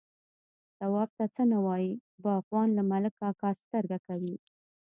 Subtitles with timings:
[0.79, 1.93] _تواب ته څه نه وايي،
[2.23, 4.35] باغوان، له ملک کاکا سترګه کوي.